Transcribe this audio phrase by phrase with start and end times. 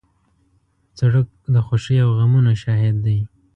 [0.99, 3.19] سړک د خوښۍ او غمونو شاهد دی.